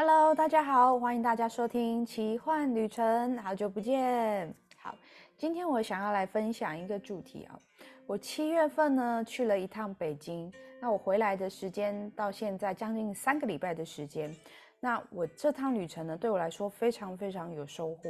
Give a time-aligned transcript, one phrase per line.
[0.00, 4.54] Hello，大家好，欢迎大家收听奇幻旅程，好久不见。
[4.76, 4.94] 好，
[5.36, 7.58] 今天我想要来分享一个主题啊。
[8.06, 14.32] 我七月份呢去了一趟北京，那我回来的时间到现在将近三个礼拜的时间。
[14.78, 18.08] 那我这趟旅程呢，对我来说非常非常有收获。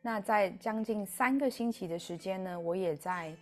[0.00, 3.34] 那在将近三个星期的时间呢，我也在。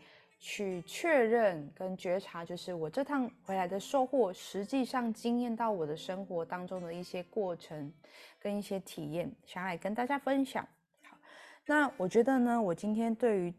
[0.45, 7.93] 去确认跟觉察，就是我这趟回来的收获，实际上经验到我的生活当中的一些过程
[8.41, 10.67] 跟一些体验，想来跟大家分享。
[11.05, 11.17] 好，
[11.65, 13.55] 那我觉得呢，我今天对于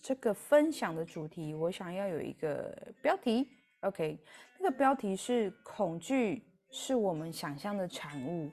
[0.00, 3.48] 这个分享的主题，我想要有一个标题
[3.80, 4.16] ，OK，
[4.60, 8.52] 那个标题是“恐惧是我们想象的产物，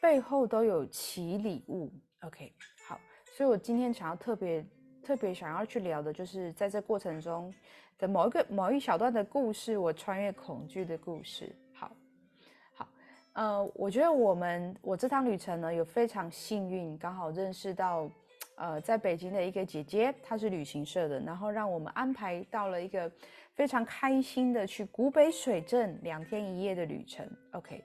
[0.00, 1.92] 背后都有其礼物”。
[2.24, 2.50] OK，
[2.88, 2.98] 好，
[3.36, 4.64] 所以我今天想要特别。
[5.08, 7.50] 特别想要去聊的就是在这过程中
[7.98, 11.50] 的某一个某一小段的故事，我穿越恐惧的故事。
[11.72, 11.90] 好，
[12.74, 12.86] 好，
[13.32, 18.10] 呃，我觉得我们我这趟旅程呢，有非常幸运，刚好认识到，
[18.56, 23.10] 呃，在北京的一个姐姐，她是旅行社的，然后让我们安排到了一个
[23.54, 27.26] 非常开心的去古北水镇两天一夜的旅程。
[27.52, 27.82] OK，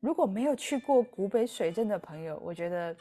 [0.00, 2.94] 如果没有去过古北水镇的朋友，我觉得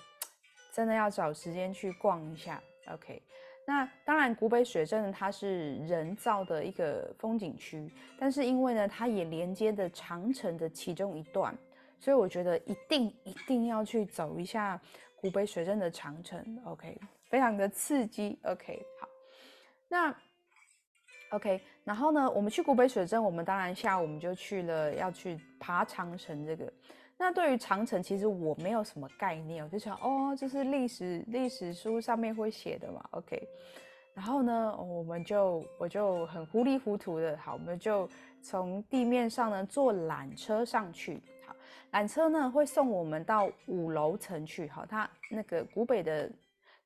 [0.71, 2.63] 真的要找时间去逛一下。
[2.93, 3.21] OK。
[3.69, 11.53] 那当然，古北水镇它是人造的一个风景区，但是因为呢，它也连接的长城的其中一段，
[11.99, 14.79] 所以我觉得一定一定要去走一下
[15.17, 16.41] 古北水镇的长城。
[16.63, 16.97] OK，
[17.29, 18.39] 非常的刺激。
[18.43, 19.09] OK，好，
[19.89, 20.15] 那
[21.31, 26.71] OK，然后呢，我们去古北水镇，我们当然下午我们就去了要去爬长城这个。
[27.19, 33.47] 那对于长城，其实我没有什么概念，我就想，哦，这是历史历史书上面会写的嘛，OK。
[34.13, 38.09] 然后呢，我们就我就很糊里糊涂的，好，我们就
[38.41, 41.55] 从地面上呢坐缆车上去，好，
[41.91, 46.31] 缆车呢会送我们到五楼层去，好，它那个古北的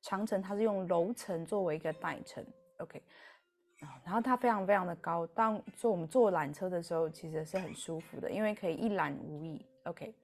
[0.00, 2.44] 长城，它是用楼层作为一个代称
[2.78, 3.02] ，OK。
[4.04, 10.14] 然后它非常非常的高，当坐我们坐缆车的时候，其实是很舒服的，因为可以一览无遗，OK。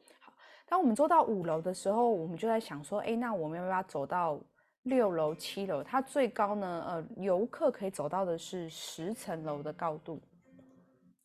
[0.69, 4.39] 当我们坐到五楼的时候，我们就在想说，哎，那我们要不要走到
[4.83, 5.83] 六楼、七楼？
[5.83, 10.21] 它最高呢，呃，游客可以走到的是十层楼的高度。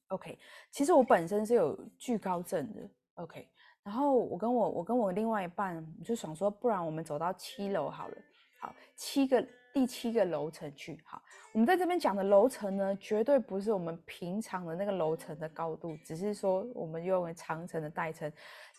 [0.08, 0.38] OK，
[0.72, 2.82] 其实我本身是有惧高症的。
[3.16, 3.48] OK，
[3.84, 8.16] 然后我跟我我跟我另外一半就想说，不然我们走到七楼好了。
[8.62, 9.46] 好，七个。
[9.74, 11.20] 第七个楼层去，好，
[11.52, 18.32] 我们在这边讲的楼层呢，绝对不是我们平常的那个楼层的高度，只是说我们用为长城的代称。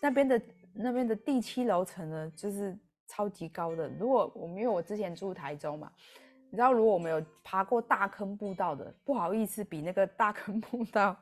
[0.04, 0.42] 那边的
[0.74, 2.78] 那边的第七楼层呢，就是
[3.08, 3.88] 超级高的。
[3.98, 5.90] 如果我们因为我之前住台中嘛，
[6.50, 11.16] 你知道，如果我们有爬过大坑步道的，不好意思，比那个大坑步道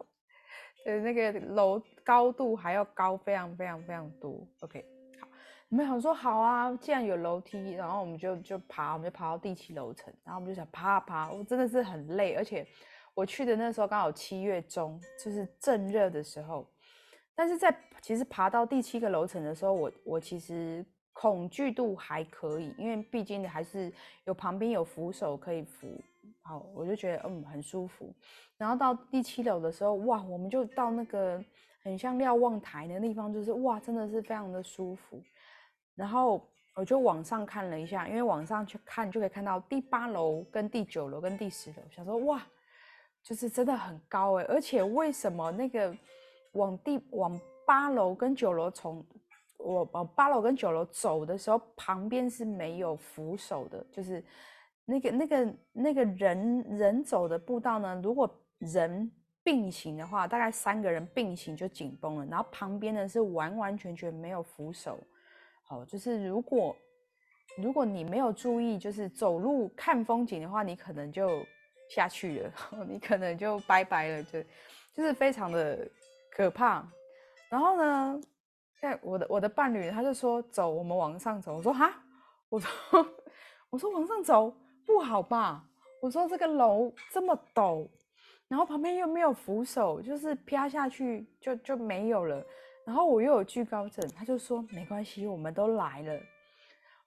[0.84, 4.44] 的那个楼高度还要高，非常非常非常多。
[4.62, 4.84] OK
[5.20, 5.28] 好。
[5.69, 12.66] 我们想说好啊，既然有楼梯，然后我们就就爬，我们就爬到第七楼层，然后我们就想爬啊爬，我真的是很累，而且
[13.14, 16.69] 我去的那时候刚好七月中，就是正热的时候。
[17.34, 23.91] 但是在其实爬到第七个楼层的时候，我我其实恐惧度还可以，因为毕竟还是
[24.25, 25.99] 有旁边有扶手可以扶，
[26.43, 28.12] 好，我就觉得嗯很舒服。
[28.59, 31.43] 然后到第七楼的时候，哇，我们就到那个
[31.83, 35.23] 很像瞭望台的地方，就是哇，真的是非常的舒服。
[35.95, 41.77] 然后我就往上看了一下，因为往上去看就可以看到第八楼、跟第九楼、跟第十楼。
[41.91, 42.43] 想说哇，
[43.23, 44.45] 就是真的很高哎！
[44.49, 45.95] 而且为什么那个
[46.53, 47.39] 往地往
[47.72, 49.03] 八楼跟九楼从
[49.56, 54.22] 我往八楼跟九楼走的时候，旁边是没有扶手的，就是
[54.84, 57.99] 那个那个那个人人走的步道呢？
[58.05, 59.11] 如果人
[59.43, 65.03] 并行的话，大概三个人并行就紧绷了，然后旁边呢是完完全全没有扶手。
[65.71, 66.77] 哦，就是如果
[67.56, 71.43] 如果你没有注意，就是走路看风景的话，你可能就
[71.88, 72.53] 下去了，
[72.87, 74.43] 你可能就拜拜了，就
[74.93, 75.88] 就是非常的
[76.31, 76.87] 可怕。
[77.53, 78.19] 然后呢，
[78.81, 81.59] 在我的我的伴侣他就说走，我们往上走。
[81.59, 81.93] 我说哈，
[82.49, 82.71] 我说
[83.69, 84.56] 我说往上走
[84.87, 85.62] 不好吧？
[86.00, 87.87] 我说这个楼这么陡，
[88.49, 92.43] 然后旁边又没有扶手，就是啪下去就就没有了。
[92.87, 96.19] 然后我又有惧高症，他就说没关系，我们都来了，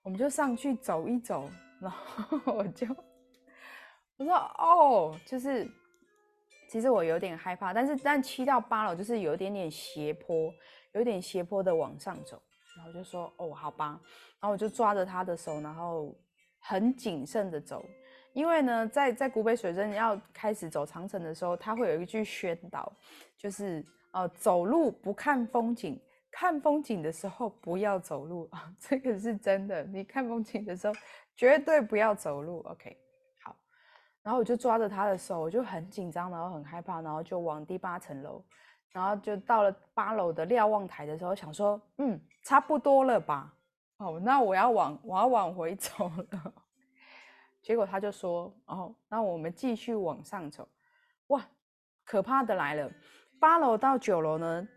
[0.04, 1.50] 我们就上去走一走。
[1.82, 2.86] 然后 我就
[4.18, 5.68] 我说哦，就是
[6.68, 10.52] 其实我有点害怕，但是但七到八楼就是有一点点斜坡，
[10.94, 12.42] 有点斜坡的往上走。
[12.78, 14.00] 然后就说哦，好吧。
[14.40, 16.14] 然后我就抓着他的手，然后
[16.60, 17.86] 很谨慎的走，
[18.34, 22.92] 因为呢，在在古北水镇要开始走长城的时候，他会有一句宣导，
[23.38, 23.86] 就是。
[24.18, 26.00] 哦，走路不看风景，
[26.32, 29.84] 看风景的时候不要走路啊， 这个是真的。
[29.84, 30.94] 你看风景的时候
[31.36, 32.62] 绝对不要走路。
[32.62, 32.96] OK，
[34.26, 38.44] 然后我就抓着他的手，我就很紧张，然后很害怕，然后就往第八层楼，
[38.90, 43.54] 然后就到了八楼的瞭望台的时候，想说，嗯，差不多了吧？
[43.98, 46.54] 哦，那我要往我要往回走了。
[47.62, 50.68] 结果他就说，哦，那我们继续往上走。
[51.28, 51.48] 哇，
[52.04, 52.92] 可怕的来了！
[53.40, 54.68] 八楼到九楼呢？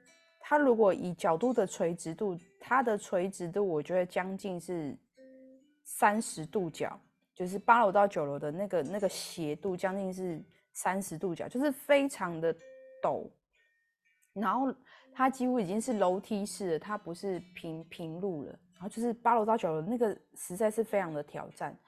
[0.41, 4.95] 它如果以角度的垂直度，它的垂直度我觉得将近是
[5.85, 7.01] 三十度角，
[7.39, 10.43] 就是八楼到九楼的那个那个斜度将近是
[10.73, 12.53] 三十度角，就是非常的
[13.01, 13.25] 陡。
[14.33, 14.75] 然后
[15.13, 18.51] 它几乎已经是楼梯式了，它不是平平路了。
[18.75, 21.79] 然后就是八楼到九楼那个实在是非常的挑战。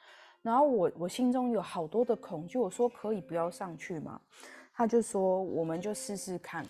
[0.40, 4.20] 然后我我心中有好多的恐惧，我说可以不要上去吗？
[4.72, 6.64] 他就说我们就试试看。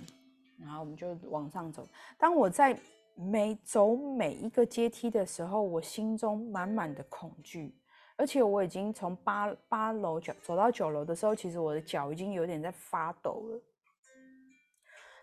[0.59, 1.87] 然后我们就往上走。
[2.19, 2.79] 当我在
[3.15, 7.75] 每走每一个阶梯的时候，我心中满满的恐惧，
[8.21, 13.61] 而且我已经从八八楼脚走到九楼的时候，其实我的脚已经有点在发抖了。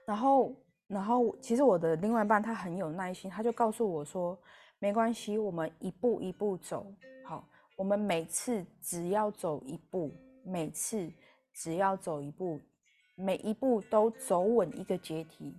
[0.03, 0.55] 然后，
[0.87, 4.35] 然后其实我的另外一半他很有耐心，他就告诉我说
[4.79, 6.91] ：“没关系，我们一步一步走。
[7.23, 10.11] 好，我们每次只要走一步，
[10.43, 11.07] 每次
[11.53, 12.59] 只要走一步。”
[13.19, 15.51] 每一步都走稳一个阶梯，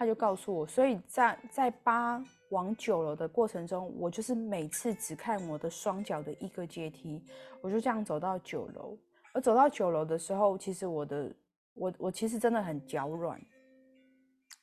[0.00, 7.22] 他就告诉我，所以在在八往九楼的过程中，我就是每次只看我的双脚的一个阶梯，
[7.60, 8.96] 我就这样走到九楼。
[9.34, 11.36] 而走到九楼的时候，其实我的
[11.74, 13.38] 我我其实真的很脚软，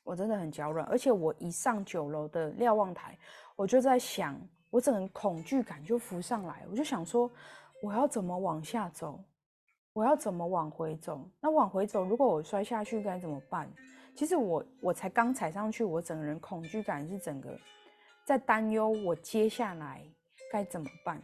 [0.04, 3.16] 我真的很脚软，而且我一上九楼的瞭望台，
[3.56, 4.36] 我就在想，
[4.72, 7.30] 我整个恐惧感就浮上来，我就想说，
[7.84, 9.24] 我要怎么往下走？
[9.94, 11.30] 我要怎么往回走？
[11.40, 13.72] 那往回走，如果我摔下去该怎么办？
[14.18, 17.56] 其实我我才刚踩上去，我整个人恐惧感是整个
[18.26, 20.04] 在担忧，我接下来
[20.52, 21.22] 该怎么办？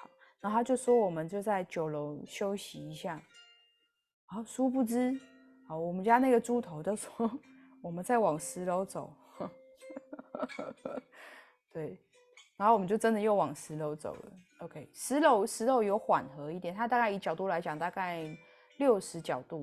[0.00, 0.08] 好，
[0.40, 3.20] 然后他就说我们就在九楼休息一下。
[4.24, 5.14] 好，殊不知，
[5.68, 7.30] 好，我们家那个猪头就说
[7.82, 9.12] 我们再往十楼走。
[11.70, 11.98] 对。
[12.56, 14.32] 然后我们就真的又往十楼走了。
[14.60, 18.24] OK，十楼十楼有缓和一点，它大概以角度来讲，大概
[18.78, 19.62] 六十角度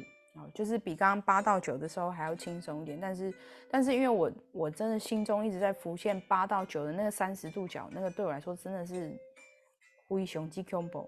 [0.53, 2.99] 就是比刚刚八到九的时候还要轻松一点。
[2.99, 3.33] 但是，
[3.69, 9.17] 但是因为我我真的心中一直在浮现八到九的那个三十度角，那个对我来说真的是
[10.07, 11.07] 灰熊鸡 combo。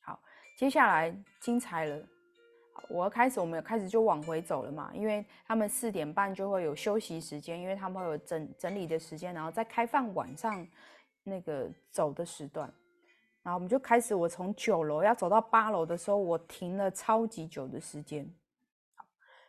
[0.00, 0.20] 好，
[0.56, 2.02] 接下来精彩了。
[2.88, 10.66] 我要开始，我们开始就往回走了嘛，因为他们四点半就会有休息时间，因为他们会有整整理的时间，然后再开放晚上
[11.24, 12.72] 那个走的时段。
[13.48, 18.30] 然后我们就开始，我从九楼要走到八楼的时候，我停了超级久的时间，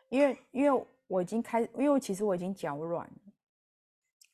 [0.07, 3.34] 因为因为我已经开，因为其实我已经脚软了。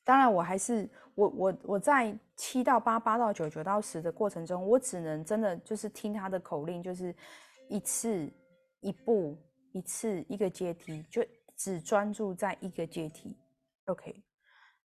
[0.03, 7.15] 当然，我还是我我我在七到八、八到九、九到十的过程中，我只能真的就是听他的口令，就是
[7.68, 8.31] 一次。
[8.81, 9.35] 一步
[9.71, 11.25] 一次一个阶梯，就
[11.57, 13.35] 只专注在一个阶梯
[13.85, 14.23] ，OK。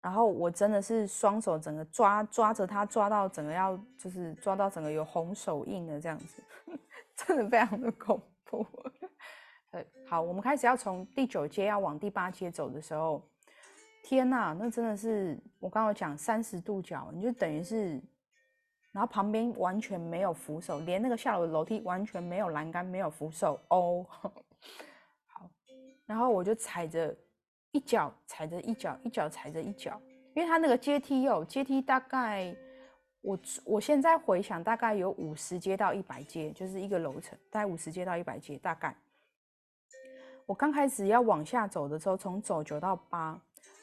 [0.05, 6.43] 然后我真的是双手整个抓抓着它，抓到整个要就是抓到整个有红手印的这样子，
[7.17, 8.63] 真的非常的恐怖。
[10.07, 13.27] 好，我们开始要从第九阶要往第八阶走的时候，
[14.03, 17.99] 天呐，那真的是我刚刚讲三十度角，你就等于是。
[18.91, 24.05] 然后旁边完全没有扶手，连那个下楼的楼梯完全没有栏杆，没有扶手哦。
[25.27, 25.49] 好，
[26.05, 27.13] 然后我就踩着
[27.75, 30.01] 一脚，踩着一脚，一脚踩着一脚，
[30.33, 32.55] 因为它那个阶梯哦，阶梯大概
[33.19, 38.95] 我我现在回想，大概有五十阶到一百阶，就是一个楼层，大概五十阶到一百阶，大概。
[40.45, 43.37] 我刚开始要往下走的时候，从走九到八，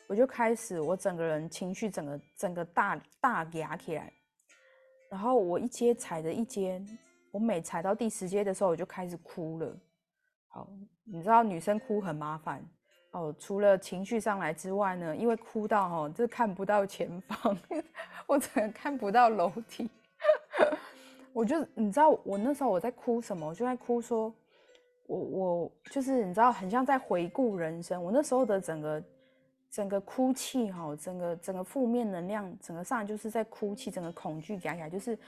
[0.07, 4.11] 我就开始，我整个人情绪整个整个大大压起来。
[5.11, 6.83] 然后我一阶踩着一阶，
[7.31, 9.77] 我每踩到第十阶的时候，我就开始哭了。
[10.49, 10.67] 好，
[11.05, 12.65] 你知道女生哭很麻烦
[13.13, 17.57] 哦，除了情绪上来之外呢，因为哭到哦，就看不到前方，
[18.27, 19.89] 我只能看不到楼梯。
[21.33, 23.47] 我就你知道我那时候我在哭什么？
[23.47, 24.35] 我就在哭说，
[25.07, 28.03] 我我就是你知道，很像在回顾人生。
[28.03, 29.03] 我那时候的整个。
[29.75, 35.19] 整个哭泣哈，整个整个负面能量，整个上来就是在哭泣，整个恐惧夹起来，就是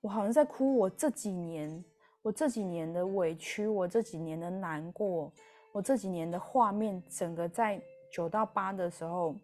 [0.00, 0.76] 我好像在哭。
[0.76, 1.84] 我这几年，
[2.20, 5.32] 我这几年的委屈，我这几年的难过，
[5.72, 7.80] 我这几年的画面，整个在
[8.12, 9.34] 九到八的时候，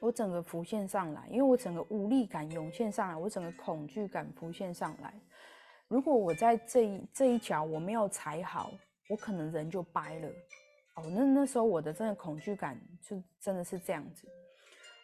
[0.00, 5.14] 我整个浮现上来，因为我整个无力感涌现上来，我整个恐惧感浮现上来。
[5.86, 8.70] 如果我在这一这一脚我没有踩好，
[9.08, 10.28] 我可能人就掰了。
[10.96, 14.28] 哦，那那时候我的真的恐惧感就真的是这样子。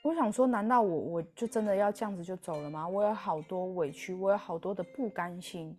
[0.03, 2.87] 我想说，难道我我就真的要这样子就走了吗？
[2.87, 5.79] 我有好多委屈，我有好多的不甘心，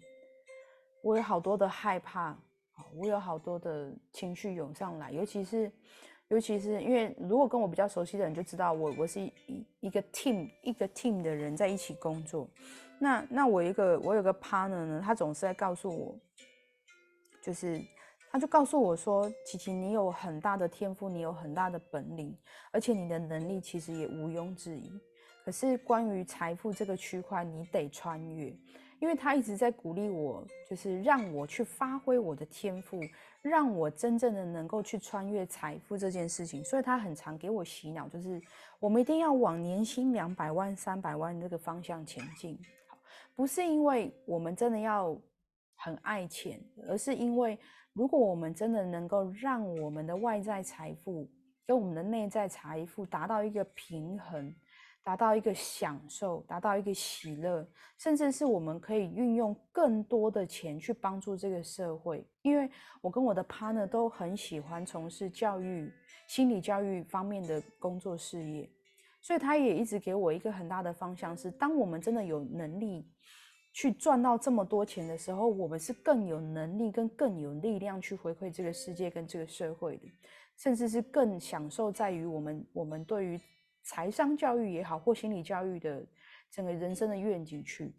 [1.03, 2.35] 我有好多的害怕，
[2.95, 5.71] 我有好多的情绪涌上来，尤其是。
[6.29, 9.31] 尤其是因为，如果跟我比较熟悉的人就知道，我我是一
[9.81, 12.49] 一个 team 一个 team 的人在一起工作。
[12.97, 16.19] 那那我一个我有个 partner 呢，他总是在告诉我，
[17.43, 17.79] 就是
[18.31, 22.35] 他就告诉我说：“琪琪，你有很大的天赋，你有很大的本领，
[22.71, 24.99] 而且你的能力其实也毋庸置疑。
[25.43, 28.51] 可是关于财富这个区块，你得穿越。”
[29.05, 32.99] 因为他一直在鼓励我，就是让我去发挥我的天赋，
[33.43, 36.63] 让我真正的能够去穿越财富这件事情。
[36.63, 38.41] 所以他很常给我洗脑，就是
[38.79, 42.57] 我们一定要往年薪两百万、三百万这个方向前进。
[43.35, 45.15] 不是因为我们真的要
[45.75, 47.55] 很爱钱，而是因为
[47.93, 51.29] 如果我们真的能够让我们的外在财富
[51.67, 54.51] 跟我们的内在财富达到一个平衡。
[55.05, 57.63] 达到一个享受，达到一个喜乐，
[57.99, 62.25] 甚至是我们可以运用更多的钱去帮助这个社会。
[62.41, 62.67] 因为
[63.01, 65.93] 我跟我的 partner 都很喜欢从事教育、
[66.27, 68.67] 心理教育方面的工作事业，
[69.21, 73.07] 所以他也一直给我一个很大的方向：是当我们真的有能力
[73.73, 80.07] 去赚到这么多钱的时候，我们是更有能力跟更有力量去回馈这个世界跟这个社会的，
[80.57, 83.39] 甚至是更享受在于我们我们对于。
[83.85, 86.03] 财商教育也好，或心理教育的
[86.49, 87.93] 整个人生的愿景去，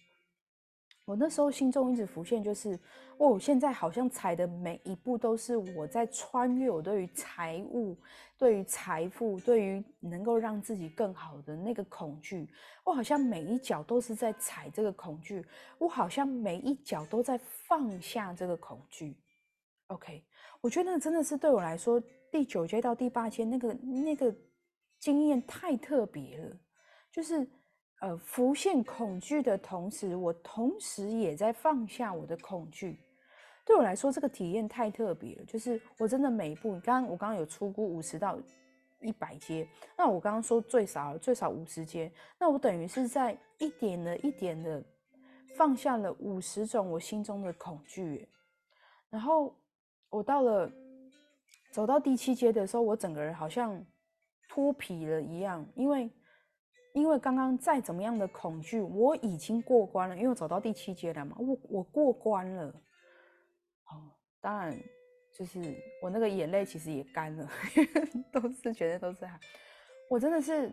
[1.05, 2.76] 我那时候心中一直浮现，就是
[3.19, 7.97] 哦，现在好像踩的每一步都是我在穿越我对于财务、
[8.37, 12.49] 对于财富、对于能够让自己更好的那个恐惧，
[12.83, 15.47] 我好像每一脚都是在踩这个恐惧，
[15.78, 19.16] 我好像每一脚都在放下这个恐惧。
[19.87, 20.25] OK，
[20.61, 22.02] 我觉得那真的是对我来说，
[22.33, 24.35] 第九阶到第八阶那个那个。
[25.07, 26.57] 经验太特别了，
[27.13, 27.49] 就是
[28.01, 32.99] 呃浮现恐惧的同时，我同时也在放下我的恐惧。
[33.65, 35.45] 对我来说，这个体验太特别了。
[35.45, 38.37] 就是我真的每一步，刚刚我刚刚有出估五十到
[39.01, 44.83] 一百阶，那我刚刚说最少最少五十阶，那我等于是在一点的一点的
[45.57, 48.29] 放下了五十种我心中的恐惧。
[49.09, 49.55] 然后
[50.11, 50.69] 我到了
[51.71, 53.87] 走到第七阶的时候，我整个人好像。
[54.49, 56.11] 脱皮了一样，因为
[56.93, 62.65] 因为刚刚再怎么样的恐惧，我已经过关了，因为我走到第七阶了嘛，我我过关了。
[63.88, 64.11] 哦，
[64.41, 64.75] 当然
[65.37, 65.61] 就是
[66.03, 67.49] 我那个眼泪其实也干了，
[68.33, 69.29] 都是觉得都是，
[70.09, 70.73] 我真的是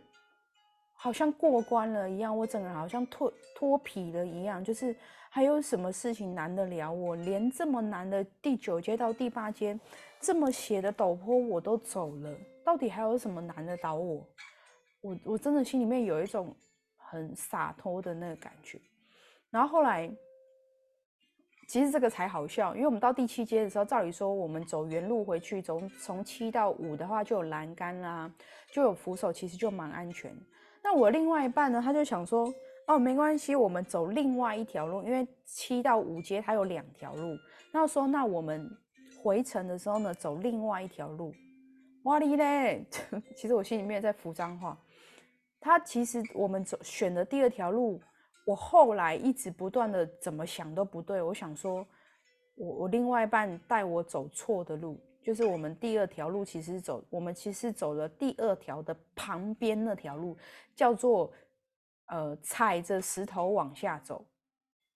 [0.95, 4.95] 好像过关了一样，我整个人好像脱脱皮了一样，就是
[5.29, 7.15] 还有什么事情难得了我？
[7.17, 9.77] 连这么难的第九阶到第八阶，
[10.21, 12.37] 这么斜的陡坡我都走了。
[12.63, 14.27] 到底还有什么难得倒我？
[15.01, 16.55] 我我真的心里面有一种
[16.95, 18.79] 很洒脱的那个感觉。
[19.49, 20.09] 然后后来，
[21.67, 28.33] 其实这个才好笑，因为我们到第七阶的时候，照理说我们走原路回去，从从七到五的话就有栏杆啦，
[28.71, 30.33] 就有扶手，其实就蛮安全。
[30.81, 32.51] 那我另外一半呢，他就想说，
[32.87, 37.37] 哦，没关系，我们走另外一条路，因为七到五阶它有两条路。
[37.73, 38.69] 那说，那我们
[39.21, 41.33] 回程的时候呢，走另外一条路。
[42.03, 42.85] 哇哩嘞！
[43.35, 44.77] 其实我心里面在浮脏话。
[45.59, 48.01] 他其实我们走选的第二条路，
[48.45, 51.21] 我后来一直不断的怎么想都不对。
[51.21, 51.87] 我想说，
[52.55, 60.37] 我我另外一半带我走错的路，就是我们第二条路其实走，我们其实走了第二条的旁边那条路，
[60.75, 61.31] 叫做
[62.07, 64.25] 呃踩着石头往下走。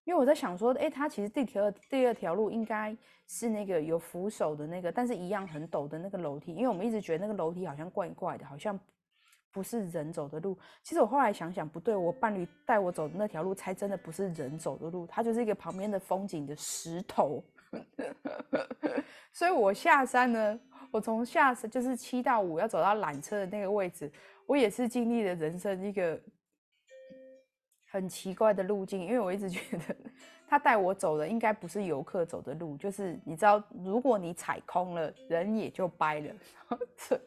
[0.07, 2.95] 因为我在想说，哎，它其实第条第二条路应该
[3.27, 6.55] 是那个有扶手的那个，但是一样很陡的那个楼梯。
[6.55, 8.79] 因为我们一直觉得那个楼梯好像怪怪的，好像
[9.51, 10.57] 不是人走的路。
[10.81, 17.43] 其实我后来想想不对，我伴侣带我走的那条路才真的不是人走的路，它就是一个旁边的风景的石头。
[19.33, 20.57] 所以我下山呢，
[20.89, 24.09] 我从下山就是七到五要走到缆车的那个位置，
[24.45, 26.17] 我也是经历了人生一个。
[27.89, 29.95] 很奇怪的路径，因为我一直觉得
[30.47, 36.35] 他带我走的应该不是游客走的路，就是你知道，如果你踩空了，人也就掰了。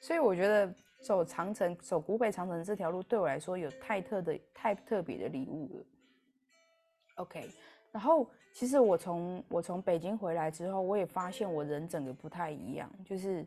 [0.00, 5.84] 所以我觉得走长城、走古北长城这条路对我来说有太特的、太特别的礼物了。
[7.16, 7.48] OK，
[7.90, 13.44] 然后其实我从我从北京回来之后，我也发现我人整个不太一样，就是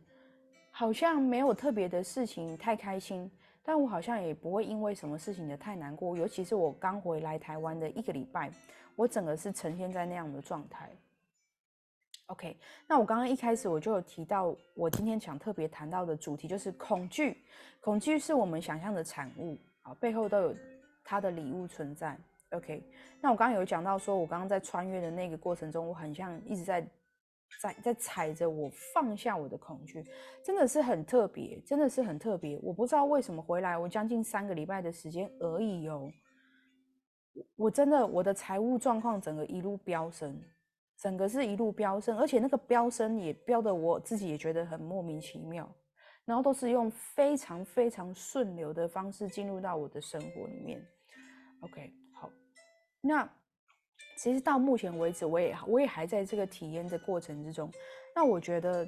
[0.70, 3.32] 好像没有特别的事情太开心。
[3.64, 8.52] 但我好像也不会因为什么事情的太难过，尤其是我刚回来台湾的一个礼拜，
[8.96, 10.90] 我整个是呈现在那样的状态。
[12.28, 12.56] OK，
[12.88, 17.38] 那我刚刚一开始我就有提到，我今天想特别谈到的主题就是恐惧。
[17.82, 20.56] 恐惧是我们想象的产物，啊，背后都有
[21.04, 22.18] 它的礼物存在。
[22.52, 22.84] OK，
[23.20, 26.86] 那我刚刚有讲到，说我刚刚在穿越的那个过程中，我很像一直在
[27.62, 30.04] 在在踩着我放下我的恐惧，
[30.44, 32.60] 真的是很特别，真的是很特别。
[32.62, 36.12] 我不知道为什么回来，我将近三个礼拜的时间而已哦，
[37.56, 40.42] 我真的我的财务状况整个一路飙升。
[41.02, 45.74] 整个是一路飙升，而且那个飙升也飙的我自己也觉得很莫名其妙，
[46.26, 50.86] 然后都是用非常非常顺流的方式进入到我的生活里面。
[51.62, 52.30] OK，好，
[53.00, 53.24] 那
[54.22, 57.72] 其实到目前为止，我也我也还在这个体验的过程之中。
[58.14, 58.88] 那我觉得，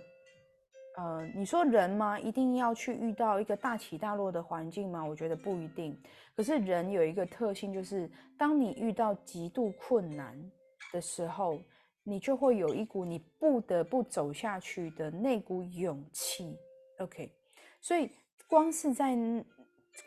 [0.97, 2.19] 呃，你说人吗？
[2.19, 5.03] 一定要去遇到一个大起大落的环境吗？
[5.03, 5.97] 我觉得不一定。
[6.35, 10.37] 可是人有一个特性，就是当你遇到极度困难
[10.91, 11.57] 的时候。
[12.03, 16.57] 你就会有一股你不得不走下去的那股勇气
[16.97, 17.31] ，OK。
[17.79, 18.09] 所以
[18.47, 19.15] 光是在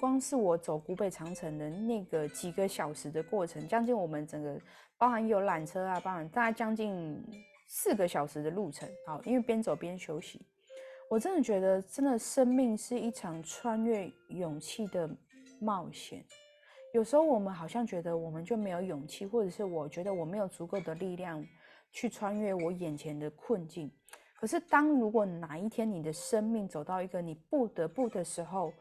[0.01, 4.61] 光是我走古北长城的那个几个小时的过程，将近我们整个
[5.05, 7.23] 包含有缆车啊，包含大概将近
[7.67, 8.89] 四个小时的路程。
[9.07, 10.41] 好，因为边走边休息，
[11.11, 15.07] 我真的觉得，真的生命是一场穿越勇气的
[15.61, 16.25] 冒险。
[16.95, 21.47] 有时候我们好像觉得我们就没有勇气，或者是我觉得我没有足够的力量。
[21.93, 23.89] 去穿越我眼前的困境，
[24.41, 28.73] 可是当如果哪一天你的生命走到一个你不得不的时候，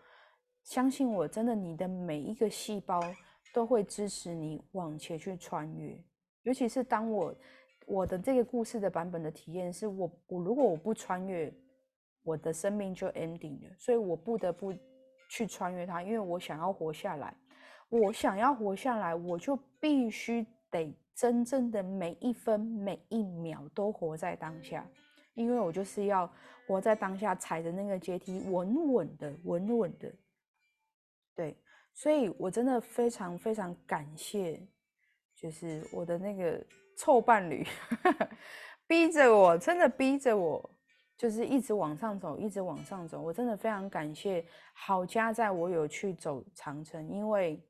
[0.63, 2.99] 相信我，真的，你的每一个细胞
[3.53, 5.95] 都会支持你往前去穿越。
[6.43, 7.35] 尤其是当我
[7.85, 11.53] 我的这个故事的版本的体验是，我我如果我不穿越，
[12.23, 14.73] 我的生命就 ending 了，所以我不得不
[15.29, 17.35] 去穿越它，因为我想要活下来，
[17.89, 20.95] 我想要活下来，我就必须得。
[21.15, 24.83] 真正的每一分每一秒都活在当下，
[25.35, 26.27] 因为我就是要
[26.65, 30.11] 活在当下，踩着那个阶梯，稳稳的，稳稳的。
[31.35, 31.55] 对，
[31.93, 34.59] 所以我真的非常非常感谢，
[35.43, 36.65] 就是我的那个
[36.97, 37.67] 臭伴侣，
[38.87, 40.69] 逼着我，真的逼着我，
[41.17, 43.21] 就是一直往上走，一直往上走。
[43.21, 47.61] 我真的非常感谢好家在我有去走长城，因为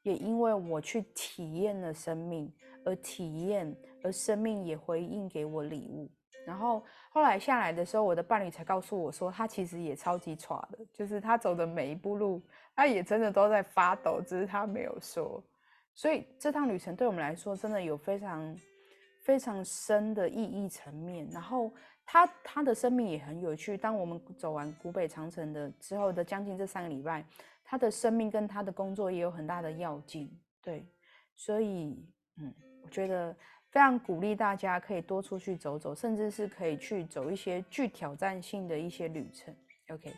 [0.00, 2.50] 也因为我去体验了生命。
[2.84, 6.10] 而体验，而生命也回应给我礼物。
[6.46, 12.40] 然后后来下来的时候，我的伴侣才告诉我说，他其实也超级喘的，就是他走的每一步路，
[12.74, 15.44] 他也真的都在发抖，只是他没有说。
[15.98, 18.56] 所以这趟旅程对我们来说，真的有非常
[19.24, 21.28] 非常深的意义层面。
[21.32, 21.72] 然后
[22.06, 23.76] 他他的生命也很有趣。
[23.76, 27.24] 当我们走完古北长城的之后的将近这三个礼拜，
[27.64, 30.30] 他的生命跟他的工作也有很大的要进。
[30.62, 30.86] 对，
[31.34, 32.54] 所以嗯。
[32.80, 33.36] 我觉得
[33.70, 39.54] 非常鼓励大家可以多出去走走，甚至是可以去走一些具挑战性的一些旅程。
[39.90, 40.14] OK，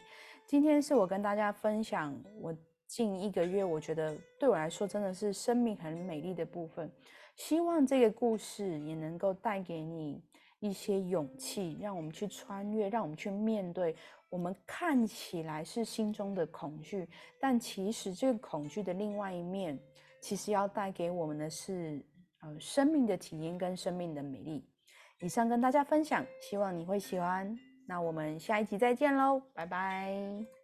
[0.46, 2.54] 今天是我跟大家分享我
[2.90, 6.90] 近一个月，我觉得对我来说真的是生命很美丽的部分。
[7.36, 10.22] 希望这个故事也能够带给你
[10.58, 13.94] 一些勇气，让我们去穿越，让我们去面对
[14.28, 19.78] 我们看起来是心中的恐惧，但其实这个恐惧的另外一面，
[20.20, 22.04] 其实要带给我们的是。
[22.42, 24.64] 呃，生命的体验跟生命的美丽，
[25.20, 27.54] 以上跟大家分享，希望你会喜欢。
[27.86, 30.59] 那我们下一集再见喽，拜拜。